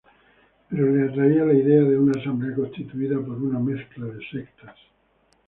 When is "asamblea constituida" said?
2.19-3.19